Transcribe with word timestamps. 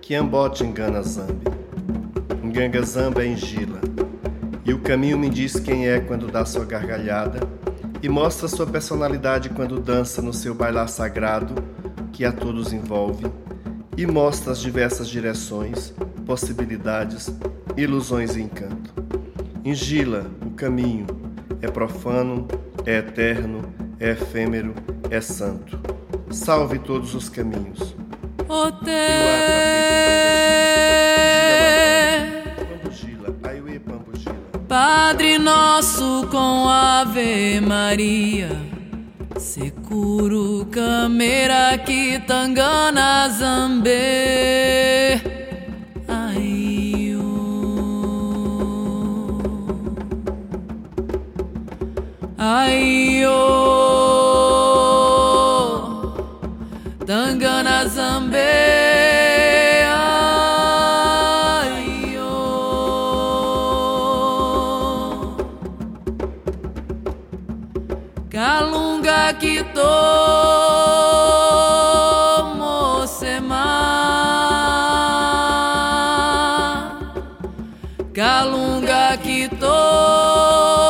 Kiambote 0.00 0.64
engana 0.64 1.02
Zambi. 1.02 1.46
Nganga 2.44 2.82
Zamba 2.82 3.24
é 3.24 3.28
engila. 3.28 3.80
E 4.64 4.72
o 4.72 4.80
caminho 4.80 5.18
me 5.18 5.28
diz 5.30 5.58
quem 5.58 5.88
é 5.88 5.98
quando 6.00 6.30
dá 6.30 6.44
sua 6.44 6.64
gargalhada 6.64 7.40
e 8.02 8.08
mostra 8.08 8.46
sua 8.48 8.66
personalidade 8.66 9.48
quando 9.48 9.80
dança 9.80 10.20
no 10.20 10.32
seu 10.32 10.54
bailar 10.54 10.88
sagrado 10.88 11.54
que 12.12 12.24
a 12.24 12.30
todos 12.30 12.72
envolve 12.72 13.26
e 13.96 14.06
mostra 14.06 14.52
as 14.52 14.58
diversas 14.58 15.08
direções, 15.08 15.94
possibilidades, 16.26 17.34
ilusões 17.76 18.36
e 18.36 18.42
encanto. 18.42 18.92
Ingila 19.64 20.30
o 20.44 20.50
caminho, 20.50 21.06
é 21.62 21.70
profano, 21.70 22.46
é 22.84 22.98
eterno, 22.98 23.62
é 23.98 24.10
efêmero, 24.10 24.74
é 25.10 25.20
santo. 25.20 25.80
Salve 26.30 26.78
todos 26.78 27.14
os 27.14 27.30
caminhos. 27.30 27.96
Padre 34.68 35.38
nosso 35.38 36.26
com 36.30 36.68
Ave 36.68 37.60
Maria, 37.60 38.50
Securo 39.38 40.66
Camera 40.70 41.78
Kitangana 41.78 43.28
Zambe. 43.30 43.90
Ai. 46.08 47.16
Ai, 52.36 53.24
oh. 53.26 53.53
Tangana 57.34 57.88
Zambe. 57.88 58.38
Ai, 60.46 62.16
oh. 62.16 62.54
Kalunga 68.30 69.34
Kito 69.40 69.94
Mosema 72.58 73.66
Kalunga 78.12 79.16
Kito 79.24 80.83